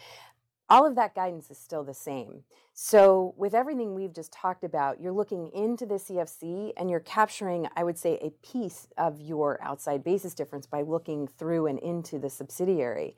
All 0.69 0.85
of 0.85 0.95
that 0.95 1.13
guidance 1.13 1.51
is 1.51 1.57
still 1.57 1.83
the 1.83 1.93
same. 1.93 2.43
So, 2.73 3.35
with 3.37 3.53
everything 3.53 3.93
we've 3.93 4.13
just 4.13 4.33
talked 4.33 4.63
about, 4.63 4.99
you're 4.99 5.11
looking 5.11 5.49
into 5.53 5.85
the 5.85 5.95
CFC 5.95 6.73
and 6.75 6.89
you're 6.89 6.99
capturing, 7.01 7.67
I 7.75 7.83
would 7.83 7.97
say, 7.97 8.17
a 8.21 8.31
piece 8.45 8.87
of 8.97 9.21
your 9.21 9.61
outside 9.61 10.03
basis 10.03 10.33
difference 10.33 10.65
by 10.65 10.81
looking 10.81 11.27
through 11.27 11.67
and 11.67 11.77
into 11.79 12.17
the 12.19 12.29
subsidiary 12.29 13.15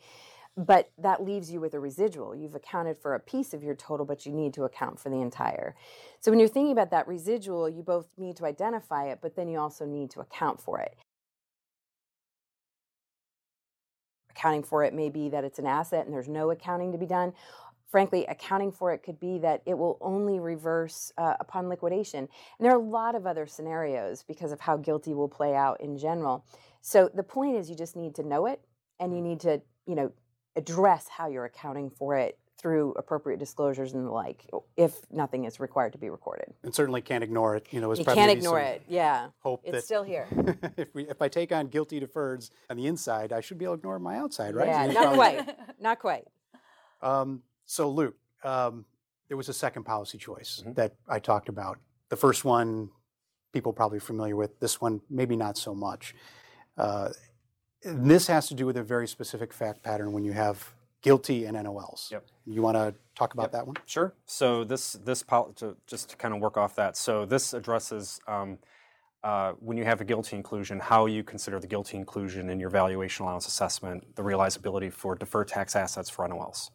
but 0.58 0.90
that 0.98 1.24
leaves 1.24 1.52
you 1.52 1.62
with 1.62 1.76
a 1.76 1.80
residual. 1.80 2.36
You've 2.36 2.56
accounted 2.56 2.98
for 2.98 3.14
a 3.14 3.20
piece 3.20 3.54
of 3.54 3.64
your 3.64 3.76
total, 3.76 4.08
but 4.08 4.26
you 4.26 4.34
need 4.34 4.56
to 4.56 4.64
account 4.64 5.00
for 5.00 5.10
the 5.10 5.22
entire. 5.22 5.76
So 6.20 6.32
when 6.32 6.40
you're 6.40 6.50
thinking 6.50 6.72
about 6.72 6.90
that 6.92 7.08
residual, 7.08 7.70
you 7.70 7.84
both 7.84 8.08
need 8.18 8.36
to 8.38 8.46
identify 8.46 9.06
it, 9.06 9.20
but 9.22 9.36
then 9.36 9.48
you 9.50 9.60
also 9.60 9.86
need 9.86 10.10
to 10.12 10.20
account 10.20 10.60
for 10.60 10.80
it. 10.80 10.98
Accounting 14.32 14.64
for 14.64 14.84
it 14.84 14.96
may 14.96 15.10
be 15.10 15.30
that 15.30 15.44
it's 15.44 15.60
an 15.60 15.68
asset 15.68 16.06
and 16.06 16.14
there's 16.14 16.28
no 16.28 16.50
accounting 16.50 16.92
to 16.92 16.98
be 16.98 17.06
done. 17.06 17.34
Frankly, 17.88 18.26
accounting 18.26 18.72
for 18.72 18.92
it 18.92 19.04
could 19.04 19.20
be 19.20 19.38
that 19.40 19.62
it 19.66 19.78
will 19.78 19.98
only 20.02 20.40
reverse 20.40 21.12
uh, 21.20 21.36
upon 21.40 21.70
liquidation. 21.70 22.20
And 22.20 22.66
there 22.66 22.72
are 22.72 22.80
a 22.80 22.84
lot 22.84 23.14
of 23.16 23.28
other 23.28 23.46
scenarios 23.46 24.24
because 24.24 24.52
of 24.52 24.60
how 24.60 24.78
GILTI 24.78 25.14
will 25.14 25.30
play 25.30 25.56
out 25.56 25.80
in 25.82 25.98
general. 25.98 26.46
So 26.82 27.10
the 27.14 27.24
point 27.24 27.56
is, 27.56 27.70
you 27.70 27.76
just 27.76 27.96
need 27.96 28.16
to 28.16 28.24
know 28.24 28.48
it 28.48 28.60
and 29.00 29.16
you 29.16 29.22
need 29.22 29.40
to, 29.42 29.62
you 29.86 29.96
know, 29.96 30.12
address 30.58 31.08
how 31.08 31.30
you're 31.30 31.46
accounting 31.46 31.90
for 31.90 32.18
it 32.18 32.38
through 32.60 32.92
appropriate 32.98 33.38
disclosures 33.38 33.94
and 33.94 34.08
the 34.08 34.10
like, 34.12 34.50
if 34.76 34.96
nothing 35.12 35.46
is 35.46 35.60
required 35.60 35.92
to 35.92 36.00
be 36.00 36.10
recorded. 36.10 36.52
And 36.64 36.74
certainly 36.74 37.02
can't 37.02 37.24
ignore 37.24 37.56
it. 37.56 37.68
You 37.70 37.80
know, 37.80 37.92
it's 37.92 38.00
you 38.00 38.06
can't 38.06 38.32
ignore 38.32 38.60
it. 38.60 38.82
Yeah, 38.88 39.28
Hope 39.42 39.62
it's 39.64 39.74
that 39.74 39.84
still 39.84 40.02
here. 40.04 40.28
if 40.78 40.94
we 40.96 41.08
if 41.08 41.22
I 41.22 41.28
take 41.28 41.52
on 41.52 41.68
GILTI 41.68 42.04
deferreds 42.04 42.50
on 42.72 42.78
the 42.78 42.88
inside, 42.88 43.32
I 43.32 43.42
should 43.42 43.60
be 43.60 43.66
able 43.66 43.76
to 43.76 43.80
ignore 43.80 44.00
my 44.00 44.18
outside, 44.18 44.56
right? 44.56 44.68
Yeah, 44.68 44.88
not 44.88 45.14
quite, 45.14 45.58
not 45.80 46.00
quite. 46.00 46.26
Um, 47.04 47.44
so, 47.66 47.90
Luke, 47.92 48.16
um, 48.44 48.86
there 49.28 49.38
was 49.38 49.50
a 49.50 49.54
second 49.54 49.84
policy 49.84 50.18
choice 50.18 50.64
Mhm. 50.66 50.76
that 50.76 50.96
I 51.08 51.20
talked 51.20 51.50
about. 51.50 51.78
The 52.10 52.16
first 52.18 52.44
one, 52.44 52.90
people 53.54 53.72
probably 53.72 54.00
familiar 54.00 54.36
with. 54.36 54.60
This 54.60 54.82
one, 54.82 55.02
maybe 55.12 55.36
not 55.36 55.58
so 55.58 55.76
much. 55.76 56.16
Uh, 56.76 57.10
and 57.84 58.10
this 58.10 58.27
has 58.27 58.48
to 58.48 58.53
do 58.53 58.65
with 58.65 58.77
a 58.77 58.84
very 58.84 59.07
specific 59.07 59.53
fact 59.53 59.84
pattern 59.84 60.12
when 60.12 60.24
you 60.24 60.34
have 60.34 60.74
GILTI 61.03 61.48
and 61.48 61.57
NOLs. 61.57 62.12
Yep. 62.12 62.25
You 62.46 62.62
want 62.62 62.75
to 62.75 62.93
talk 63.15 63.34
about 63.34 63.43
Yep. 63.43 63.51
that 63.51 63.67
one? 63.67 63.75
Sure. 63.86 64.13
So 64.25 64.63
this 64.63 64.93
this 64.93 65.24
to, 65.57 65.75
just 65.86 66.10
to 66.10 66.15
kind 66.17 66.34
of 66.34 66.41
work 66.41 66.57
off 66.57 66.75
that. 66.75 66.98
So 66.98 67.25
this 67.25 67.53
addresses 67.53 68.19
um, 68.27 68.57
uh, 69.24 69.53
when 69.60 69.77
you 69.77 69.84
have 69.84 70.01
a 70.01 70.05
GILTI 70.05 70.34
inclusion, 70.34 70.79
how 70.79 71.05
you 71.05 71.24
consider 71.24 71.60
the 71.60 71.67
GILTI 71.67 71.96
inclusion 71.96 72.50
in 72.50 72.60
your 72.60 72.69
valuation 72.69 73.24
allowance 73.25 73.48
assessment, 73.48 74.15
the 74.15 74.22
realizability 74.24 74.91
for 74.91 75.15
deferred 75.15 75.48
tax 75.48 75.75
assets 75.75 76.10
for 76.10 76.27
NOLs. 76.27 76.72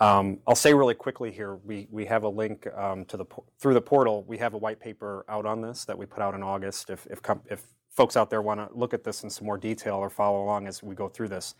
Um, 0.00 0.40
I'll 0.46 0.56
say 0.56 0.74
really 0.74 0.94
quickly 0.94 1.30
here, 1.30 1.56
we, 1.64 1.86
we 1.90 2.04
have 2.06 2.24
a 2.24 2.28
link 2.28 2.66
um, 2.76 3.04
to 3.06 3.16
the 3.16 3.24
through 3.60 3.74
the 3.74 3.80
portal. 3.80 4.24
We 4.26 4.38
have 4.38 4.54
a 4.54 4.58
white 4.58 4.80
paper 4.80 5.24
out 5.28 5.46
on 5.46 5.60
this 5.60 5.84
that 5.84 5.96
we 5.96 6.06
put 6.06 6.20
out 6.20 6.34
in 6.34 6.42
August. 6.42 6.90
If 6.90 7.06
if, 7.10 7.20
if 7.48 7.62
folks 7.94 8.16
out 8.16 8.28
there 8.28 8.42
want 8.42 8.60
to 8.60 8.76
look 8.76 8.92
at 8.92 9.04
this 9.04 9.22
in 9.22 9.30
some 9.30 9.46
more 9.46 9.56
detail 9.56 9.94
or 9.96 10.10
follow 10.10 10.42
along 10.42 10.66
as 10.66 10.82
we 10.82 10.94
go 10.94 11.08
through 11.08 11.28
this, 11.28 11.54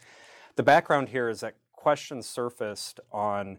the 0.56 0.62
background 0.62 1.08
here 1.08 1.28
is 1.28 1.40
that 1.40 1.54
questions 1.72 2.26
surfaced 2.26 3.00
on 3.12 3.58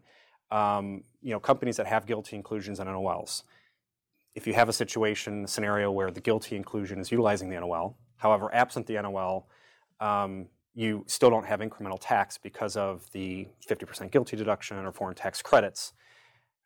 um, 0.52 1.04
you 1.22 1.32
know 1.32 1.40
companies 1.40 1.78
that 1.78 1.88
have 1.88 2.06
GILTI 2.06 2.34
inclusions 2.34 2.80
and 2.80 2.90
NOLs. 2.90 3.44
If 4.36 4.46
you 4.46 4.54
have 4.54 4.68
a 4.68 4.74
situation, 4.74 5.46
a 5.46 5.48
scenario 5.48 5.92
where 5.92 6.12
the 6.12 6.22
GILTI 6.22 6.54
inclusion 6.54 7.00
is 7.00 7.12
utilizing 7.12 7.50
the 7.50 7.60
NOL, 7.60 7.98
however, 8.18 8.54
absent 8.54 8.86
the 8.86 9.02
NOL, 9.02 9.48
um, 10.02 10.48
you 10.74 11.06
still 11.08 11.30
don't 11.30 11.46
have 11.46 11.62
incremental 11.62 11.98
tax 12.02 12.38
because 12.38 12.76
of 12.76 13.10
the 13.14 13.48
50% 13.68 14.12
GILTI 14.12 14.38
deduction 14.38 14.78
or 14.78 14.92
foreign 14.92 15.16
tax 15.16 15.42
credits. 15.42 15.94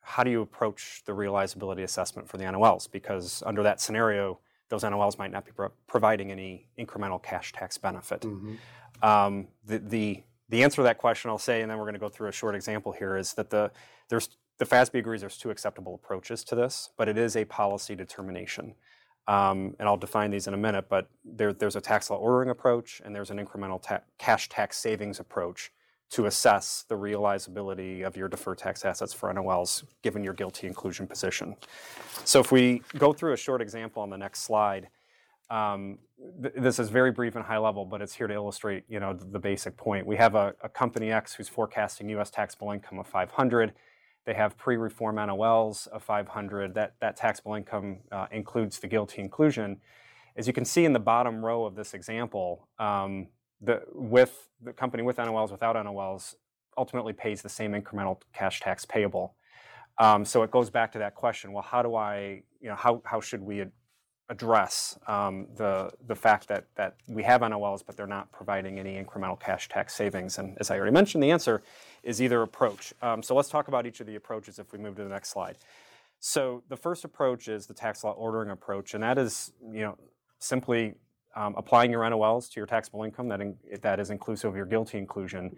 How 0.01 0.23
do 0.23 0.31
you 0.31 0.41
approach 0.41 1.03
the 1.05 1.11
realizability 1.11 1.83
assessment 1.83 2.27
for 2.27 2.37
the 2.37 2.45
NOLs? 2.45 2.89
Because 2.91 3.43
under 3.45 3.61
that 3.61 3.79
scenario, 3.79 4.39
those 4.69 4.83
NOLs 4.83 5.17
might 5.17 5.31
not 5.31 5.45
be 5.45 5.51
pro- 5.51 5.71
providing 5.87 6.31
any 6.31 6.67
incremental 6.77 7.21
cash 7.21 7.51
tax 7.51 7.77
benefit. 7.77 8.23
Um, 9.01 9.47
the, 9.65 9.79
the 9.79 10.23
the 10.49 10.63
answer 10.63 10.77
to 10.77 10.83
that 10.83 10.97
question, 10.97 11.29
I'll 11.29 11.37
say, 11.37 11.61
and 11.61 11.69
then 11.69 11.77
we're 11.77 11.83
going 11.83 11.93
to 11.93 11.99
go 11.99 12.09
through 12.09 12.29
a 12.29 12.31
short 12.31 12.55
example 12.55 12.91
here, 12.91 13.17
is 13.17 13.33
that 13.33 13.49
the 13.51 13.71
there's 14.09 14.29
the 14.57 14.65
FASB 14.65 14.99
agrees 14.99 15.21
there's 15.21 15.37
two 15.37 15.51
acceptable 15.51 15.95
approaches 15.95 16.43
to 16.45 16.55
this, 16.55 16.89
but 16.97 17.07
it 17.07 17.17
is 17.17 17.35
a 17.35 17.45
policy 17.45 17.95
determination. 17.95 18.75
Um, 19.27 19.75
and 19.79 19.87
I'll 19.87 19.95
define 19.97 20.31
these 20.31 20.47
in 20.47 20.55
a 20.55 20.57
minute, 20.57 20.85
but 20.89 21.07
there, 21.23 21.53
there's 21.53 21.75
a 21.75 21.81
tax 21.81 22.09
law 22.09 22.17
ordering 22.17 22.49
approach 22.49 22.99
and 23.05 23.15
there's 23.15 23.29
an 23.29 23.37
incremental 23.37 23.79
ta- 23.79 24.01
cash 24.17 24.49
tax 24.49 24.77
savings 24.77 25.19
approach 25.19 25.71
to 26.11 26.25
assess 26.25 26.85
the 26.87 26.95
realizability 26.95 28.05
of 28.05 28.17
your 28.17 28.27
deferred 28.27 28.57
tax 28.57 28.83
assets 28.83 29.13
for 29.13 29.31
NOLs 29.33 29.83
given 30.01 30.23
your 30.23 30.33
GILTI 30.33 30.63
inclusion 30.63 31.05
position. 31.05 31.55
So 32.25 32.39
if 32.39 32.51
we 32.51 32.81
go 32.97 33.13
through 33.13 33.33
a 33.33 33.37
short 33.37 33.61
example 33.61 34.01
on 34.01 34.09
the 34.09 34.17
next 34.17 34.41
slide, 34.41 34.89
um, 35.51 35.99
th- 36.41 36.55
this 36.57 36.79
is 36.79 36.89
very 36.89 37.11
brief 37.11 37.35
and 37.35 37.45
high 37.45 37.57
level, 37.57 37.85
but 37.85 38.01
it's 38.01 38.13
here 38.13 38.27
to 38.27 38.33
illustrate, 38.33 38.83
you 38.87 38.99
know, 38.99 39.13
the, 39.13 39.25
the 39.25 39.39
basic 39.39 39.77
point. 39.77 40.05
We 40.05 40.15
have 40.17 40.35
a, 40.35 40.53
a 40.63 40.69
company 40.69 41.11
X 41.11 41.33
who's 41.33 41.49
forecasting 41.49 42.09
U.S. 42.09 42.29
taxable 42.29 42.71
income 42.71 42.99
of 42.99 43.07
500. 43.07 43.73
They 44.25 44.33
have 44.33 44.57
pre-reform 44.57 45.15
NOLs 45.15 45.87
of 45.87 46.03
500. 46.03 46.73
That 46.75 46.93
that 46.99 47.15
taxable 47.15 47.55
income 47.55 47.99
uh, 48.11 48.27
includes 48.31 48.79
the 48.79 48.87
GILTI 48.87 49.19
inclusion. 49.19 49.77
As 50.35 50.45
you 50.45 50.53
can 50.53 50.65
see 50.65 50.85
in 50.85 50.93
the 50.93 50.99
bottom 50.99 51.43
row 51.43 51.65
of 51.65 51.75
this 51.75 51.93
example, 51.93 52.67
um, 52.77 53.27
the 53.61 53.83
with 53.93 54.49
the 54.61 54.73
company 54.73 55.03
with 55.03 55.17
NOLs 55.17 55.51
without 55.51 55.75
NOLs 55.75 56.35
ultimately 56.77 57.13
pays 57.13 57.41
the 57.41 57.49
same 57.49 57.73
incremental 57.73 58.21
cash 58.33 58.59
tax 58.59 58.85
payable. 58.85 59.35
Um, 59.97 60.23
so 60.23 60.43
it 60.43 60.51
goes 60.51 60.69
back 60.69 60.91
to 60.93 60.99
that 60.99 61.15
question. 61.15 61.51
Well, 61.51 61.63
how 61.63 61.81
do 61.81 61.95
I, 61.95 62.43
you 62.61 62.69
know, 62.69 62.75
how 62.75 63.01
how 63.05 63.19
should 63.19 63.41
we 63.41 63.65
address 64.29 64.97
um, 65.07 65.47
the 65.55 65.91
the 66.07 66.15
fact 66.15 66.47
that 66.47 66.65
that 66.75 66.95
we 67.07 67.23
have 67.23 67.41
NOLs, 67.41 67.83
but 67.85 67.97
they're 67.97 68.07
not 68.07 68.31
providing 68.31 68.79
any 68.79 69.03
incremental 69.03 69.39
cash 69.39 69.67
tax 69.67 69.95
savings. 69.95 70.37
And 70.37 70.55
as 70.59 70.71
I 70.71 70.77
already 70.77 70.93
mentioned, 70.93 71.23
the 71.23 71.31
answer 71.31 71.63
is 72.03 72.21
either 72.21 72.41
approach. 72.43 72.93
Um, 73.01 73.23
so 73.23 73.35
let's 73.35 73.49
talk 73.49 73.67
about 73.67 73.85
each 73.85 73.99
of 73.99 74.07
the 74.07 74.15
approaches 74.15 74.59
if 74.59 74.71
we 74.71 74.79
move 74.79 74.95
to 74.97 75.03
the 75.03 75.09
next 75.09 75.29
slide. 75.29 75.57
So 76.19 76.63
the 76.69 76.77
first 76.77 77.03
approach 77.03 77.47
is 77.47 77.65
the 77.65 77.73
tax 77.73 78.03
law 78.03 78.11
ordering 78.11 78.51
approach, 78.51 78.93
and 78.93 79.03
that 79.03 79.17
is 79.17 79.51
you 79.71 79.81
know 79.81 79.97
simply 80.37 80.93
um, 81.35 81.55
applying 81.57 81.91
your 81.91 82.01
NOLs 82.01 82.49
to 82.51 82.59
your 82.59 82.65
taxable 82.65 83.03
income 83.03 83.27
that 83.29 83.41
in, 83.41 83.55
that 83.81 83.99
is 83.99 84.09
inclusive 84.09 84.51
of 84.51 84.55
your 84.55 84.65
GILTI 84.65 84.95
inclusion. 84.95 85.55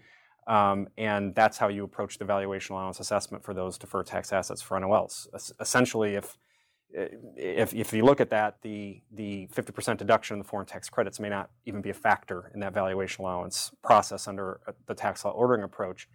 Um, 0.48 0.88
and 0.98 1.36
that's 1.36 1.58
how 1.58 1.68
you 1.68 1.84
approach 1.84 2.18
the 2.18 2.25
valuation 2.25 2.75
allowance 2.75 3.00
assessment 3.00 3.44
for 3.44 3.54
those 3.54 3.78
deferred 3.78 4.08
tax 4.08 4.34
assets 4.34 4.62
for 4.62 4.80
NOLs. 4.80 5.28
Es- 5.34 5.54
essentially, 5.60 6.16
if 6.16 6.38
if, 6.94 7.74
if 7.74 7.94
you 7.94 8.04
look 8.04 8.20
at 8.20 8.30
that, 8.32 8.58
the, 8.62 9.01
the 9.12 9.48
50% 9.54 9.98
deduction 9.98 10.36
in 10.36 10.40
the 10.40 10.48
foreign 10.48 10.66
tax 10.66 10.90
credits 10.90 11.20
may 11.20 11.30
not 11.30 11.50
even 11.66 11.82
be 11.82 11.90
a 11.90 11.94
factor 11.94 12.51
in 12.54 12.60
that 12.60 12.74
valuation 12.74 13.24
allowance 13.24 13.72
process 13.82 14.28
under 14.28 14.60
uh, 14.68 14.74
the 14.88 14.94
tax 14.94 15.24
law 15.24 15.32
ordering 15.32 15.63
approach. 15.63 16.10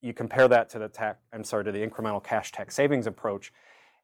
You 0.00 0.12
compare 0.12 0.48
that 0.48 0.68
to 0.70 0.78
the 0.78 0.88
tax, 0.88 1.18
I'm 1.32 1.44
sorry, 1.44 1.64
to 1.64 1.72
the 1.72 1.86
incremental 1.86 2.22
cash 2.22 2.52
tax 2.52 2.74
savings 2.74 3.06
approach, 3.06 3.52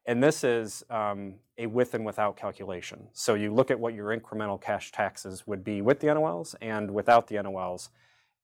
and 0.07 0.23
this 0.23 0.45
is 0.45 0.83
um, 0.89 1.35
a 1.57 1.67
with 1.67 1.93
and 1.93 2.05
without 2.05 2.37
calculation. 2.37 3.07
So 3.11 3.33
you 3.33 3.53
look 3.53 3.69
at 3.69 3.79
what 3.79 3.93
your 3.93 4.17
incremental 4.17 4.59
cash 4.59 4.91
taxes 4.93 5.45
would 5.45 5.63
be 5.63 5.81
with 5.81 5.99
the 5.99 6.07
NOLs 6.07 6.55
and 6.61 6.89
without 6.91 7.27
the 7.27 7.35
NOLs, 7.35 7.89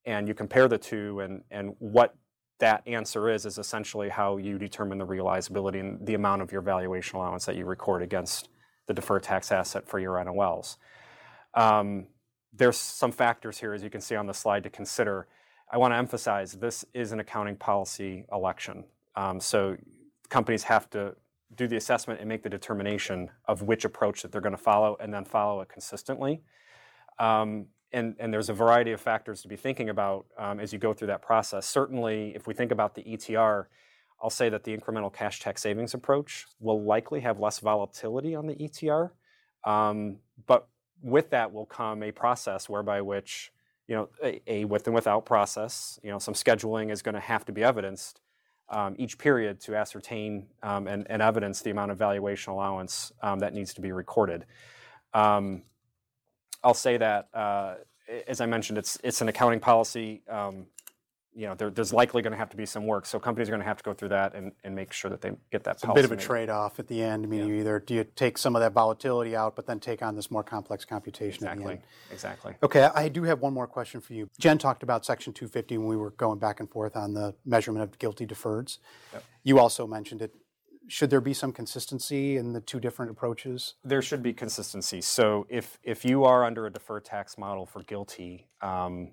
and 0.06 0.28
you 0.28 0.34
compare 0.34 0.68
the 0.68 0.78
two, 0.78 1.22
and, 1.22 1.44
and 1.50 1.76
what 1.80 2.16
that 2.60 2.84
answer 2.86 3.30
is 3.30 3.46
is 3.46 3.58
essentially 3.58 4.10
how 4.10 4.38
you 4.38 4.60
determine 4.60 4.98
the 4.98 5.06
realizability 5.06 5.80
and 5.80 6.06
the 6.06 6.14
amount 6.14 6.42
of 6.42 6.52
your 6.52 6.62
valuation 6.62 7.18
allowance 7.18 7.46
that 7.46 7.56
you 7.56 7.66
record 7.66 8.02
against 8.02 8.50
the 8.88 8.94
deferred 8.94 9.24
tax 9.24 9.52
asset 9.52 9.88
for 9.88 10.00
your 10.00 10.16
NOLs. 10.16 10.76
Um, 11.54 12.08
there's 12.52 12.78
some 12.78 13.12
factors 13.12 13.58
here, 13.58 13.74
as 13.74 13.84
you 13.84 13.90
can 13.90 14.02
see 14.02 14.16
on 14.16 14.28
the 14.28 14.34
slide, 14.34 14.64
to 14.64 14.70
consider. 14.70 15.28
I 15.72 15.78
want 15.78 15.94
to 15.94 15.98
emphasize 15.98 16.54
this 16.54 16.84
is 16.94 17.14
an 17.14 17.20
accounting 17.20 17.56
policy 17.56 18.26
election. 18.32 18.84
Um, 19.16 19.40
so 19.40 19.78
companies 20.30 20.64
have 20.64 20.90
to 20.92 21.16
do 21.56 21.68
the 21.68 21.76
assessment 21.76 22.20
and 22.20 22.28
make 22.28 22.44
the 22.44 22.50
determination 22.50 23.30
of 23.46 23.62
which 23.62 23.86
approach 23.86 24.22
that 24.22 24.32
they're 24.32 24.42
going 24.42 24.56
to 24.56 24.62
follow 24.62 24.98
and 25.00 25.14
then 25.14 25.26
follow 25.26 25.62
it 25.62 25.70
consistently. 25.70 26.42
Um, 27.20 27.68
and, 27.92 28.16
and, 28.20 28.34
there's 28.34 28.50
a 28.50 28.54
variety 28.54 28.92
of 28.92 29.00
factors 29.00 29.44
to 29.44 29.48
be 29.48 29.56
thinking 29.56 29.90
about 29.90 30.26
um, 30.40 30.60
as 30.60 30.74
you 30.74 30.80
go 30.80 30.94
through 30.94 31.08
that 31.08 31.22
process. 31.22 31.68
Certainly, 31.68 32.34
if 32.36 32.48
we 32.48 32.56
think 32.56 32.72
about 32.72 32.96
the 32.96 33.04
ETR, 33.04 33.66
I'll 34.22 34.32
say 34.32 34.50
that 34.50 34.64
the 34.64 34.76
incremental 34.76 35.14
cash 35.14 35.42
tax 35.42 35.62
savings 35.62 35.94
approach 35.94 36.48
will 36.60 36.84
likely 36.84 37.20
have 37.20 37.40
less 37.40 37.60
volatility 37.60 38.34
on 38.34 38.48
the 38.48 38.56
ETR. 38.56 39.12
Um, 39.64 40.18
but 40.48 40.68
with 41.04 41.30
that 41.30 41.54
will 41.54 41.68
come 41.68 42.02
a 42.02 42.12
process 42.12 42.68
whereby 42.68 43.02
which, 43.02 43.52
you 43.88 43.96
know, 43.96 44.10
a, 44.24 44.42
a 44.48 44.66
with 44.66 44.88
and 44.88 44.96
without 44.96 45.26
process, 45.26 46.00
you 46.02 46.10
know, 46.10 46.18
some 46.18 46.34
scheduling 46.34 46.92
is 46.92 47.04
going 47.04 47.16
to 47.16 47.22
have 47.22 47.46
to 47.46 47.52
be 47.52 47.64
evidenced 47.64 48.22
um, 48.74 48.96
each 48.98 49.18
period 49.18 49.60
to 49.62 49.76
ascertain 49.76 50.48
um, 50.64 50.88
and, 50.88 51.06
and, 51.10 51.22
evidence 51.22 51.62
the 51.62 51.70
amount 51.70 51.92
of 51.92 51.98
valuation 51.98 52.52
allowance 52.52 53.12
um, 53.22 53.40
that 53.40 53.54
needs 53.54 53.74
to 53.76 53.82
be 53.82 53.92
recorded. 53.92 54.46
Um, 55.14 55.62
I'll 56.64 56.74
say 56.74 56.98
that, 56.98 57.30
uh, 57.34 57.76
as 58.28 58.42
I 58.42 58.48
mentioned, 58.48 58.78
it's 58.78 58.98
it's 59.04 59.22
an 59.22 59.30
accounting 59.30 59.60
policy. 59.60 60.24
You 61.36 61.48
know, 61.48 61.56
there, 61.56 61.70
there's 61.70 61.92
likely 61.92 62.22
going 62.22 62.32
to 62.32 62.38
have 62.38 62.50
to 62.52 62.58
be 62.58 62.66
some 62.66 62.86
work, 62.86 63.06
so 63.06 63.20
companies 63.20 63.50
are 63.50 63.52
going 63.52 63.62
to 63.62 63.68
have 63.68 63.78
to 63.78 63.84
go 63.84 63.94
through 63.94 64.10
that 64.10 64.36
and, 64.36 64.52
and 64.64 64.76
make 64.76 64.94
sure 64.94 65.10
that 65.10 65.22
they 65.22 65.32
get 65.52 65.64
that. 65.64 65.76
It's 65.76 65.84
a 65.84 65.94
bit 65.94 66.06
of 66.06 66.12
a 66.12 66.18
trade-off 66.18 66.80
at 66.80 66.88
the 66.88 67.02
end. 67.02 67.26
I 67.26 67.28
mean, 67.28 67.42
yeah. 67.42 67.46
you 67.48 67.56
either 67.62 67.80
do 67.80 67.96
you 67.96 68.04
take 68.04 68.38
some 68.38 68.56
of 68.56 68.62
that 68.62 68.74
volatility 68.74 69.36
out, 69.36 69.56
but 69.56 69.66
then 69.66 69.80
take 69.80 70.04
on 70.04 70.16
this 70.16 70.30
more 70.30 70.44
complex 70.44 70.86
computation 70.86 71.44
exactly. 71.44 71.64
at 71.64 71.68
the 71.68 71.74
end. 71.74 71.82
Exactly. 72.12 72.54
Okay, 72.62 72.90
I 72.94 73.10
do 73.10 73.24
have 73.24 73.42
one 73.42 73.54
more 73.54 73.68
question 73.68 74.00
for 74.00 74.14
you. 74.14 74.30
Jen 74.40 74.58
talked 74.58 74.84
about 74.84 75.06
Section 75.06 75.34
250 75.34 75.78
when 75.80 75.88
we 75.88 75.98
were 75.98 76.12
going 76.12 76.40
back 76.40 76.60
and 76.60 76.70
forth 76.70 76.96
on 76.96 77.14
the 77.14 77.34
measurement 77.46 77.84
of 77.84 77.98
GILTI 77.98 78.28
deferreds. 78.28 78.78
Yep. 79.14 79.24
You 79.44 79.60
also 79.60 79.88
mentioned 79.88 80.22
it 80.22 80.34
should 80.88 81.10
there 81.10 81.22
be 81.22 81.34
some 81.34 81.52
consistency 81.52 82.38
in 82.38 82.54
the 82.54 82.62
two 82.62 82.80
different 82.80 83.12
approaches? 83.12 83.76
There 83.84 84.02
should 84.02 84.22
be 84.22 84.34
consistency. 84.34 85.02
So 85.02 85.46
if 85.50 85.80
if 85.84 86.06
you 86.06 86.26
are 86.26 86.44
under 86.44 86.66
a 86.66 86.72
deferred 86.72 87.06
tax 87.06 87.38
model 87.38 87.66
for 87.66 87.84
GILTI, 87.84 88.46
um, 88.62 89.12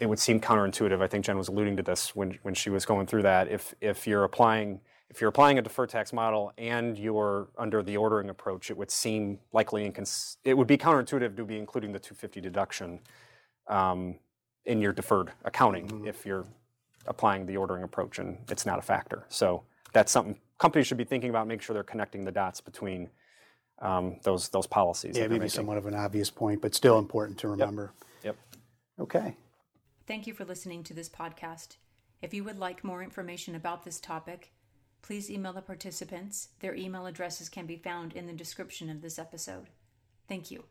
it 0.00 0.06
would 0.06 0.18
seem 0.18 0.40
counterintuitive. 0.40 1.02
I 1.02 1.06
think 1.06 1.24
Jen 1.24 1.38
was 1.38 1.48
alluding 1.48 1.76
to 1.76 1.82
this 1.82 2.14
when 2.14 2.38
when 2.42 2.54
she 2.54 2.70
was 2.70 2.84
going 2.84 3.06
through 3.06 3.22
that. 3.22 3.48
If 3.48 3.74
if 3.80 4.06
you're 4.06 4.24
applying 4.24 4.80
if 5.10 5.20
you're 5.20 5.28
applying 5.28 5.58
a 5.58 5.62
deferred 5.62 5.88
tax 5.88 6.12
model 6.12 6.52
and 6.58 6.98
you're 6.98 7.48
under 7.56 7.82
the 7.82 7.96
ordering 7.96 8.28
approach, 8.28 8.70
it 8.70 8.76
would 8.76 8.90
seem 8.90 9.38
likely 9.52 9.90
incons- 9.90 10.36
it 10.44 10.56
would 10.56 10.66
be 10.66 10.76
counterintuitive 10.76 11.34
to 11.36 11.44
be 11.44 11.58
including 11.58 11.92
the 11.92 11.98
250 11.98 12.40
deduction 12.40 13.00
um, 13.68 14.16
in 14.66 14.80
your 14.80 14.92
deferred 14.92 15.32
accounting 15.44 15.88
mm-hmm. 15.88 16.06
if 16.06 16.26
you're 16.26 16.44
applying 17.06 17.46
the 17.46 17.56
ordering 17.56 17.84
approach 17.84 18.18
and 18.18 18.36
it's 18.50 18.66
not 18.66 18.78
a 18.78 18.82
factor. 18.82 19.24
So 19.28 19.62
that's 19.92 20.12
something 20.12 20.38
companies 20.58 20.86
should 20.86 20.98
be 20.98 21.04
thinking 21.04 21.30
about, 21.30 21.46
make 21.46 21.62
sure 21.62 21.72
they're 21.72 21.82
connecting 21.82 22.24
the 22.24 22.32
dots 22.32 22.60
between 22.60 23.08
um, 23.80 24.16
those 24.24 24.48
those 24.50 24.66
policies. 24.66 25.16
Yeah, 25.16 25.28
maybe 25.28 25.48
somewhat 25.48 25.78
of 25.78 25.86
an 25.86 25.94
obvious 25.94 26.30
point, 26.30 26.60
but 26.60 26.74
still 26.74 26.98
important 26.98 27.38
to 27.38 27.48
remember. 27.48 27.92
Yep. 28.24 28.36
yep. 28.36 28.58
Okay. 29.00 29.34
Thank 30.08 30.26
you 30.26 30.32
for 30.32 30.46
listening 30.46 30.84
to 30.84 30.94
this 30.94 31.10
podcast. 31.10 31.76
If 32.22 32.32
you 32.32 32.42
would 32.44 32.58
like 32.58 32.82
more 32.82 33.02
information 33.02 33.54
about 33.54 33.84
this 33.84 34.00
topic, 34.00 34.54
please 35.02 35.30
email 35.30 35.52
the 35.52 35.60
participants. 35.60 36.48
Their 36.60 36.74
email 36.74 37.04
addresses 37.04 37.50
can 37.50 37.66
be 37.66 37.76
found 37.76 38.14
in 38.14 38.26
the 38.26 38.32
description 38.32 38.88
of 38.88 39.02
this 39.02 39.18
episode. 39.18 39.66
Thank 40.26 40.50
you. 40.50 40.64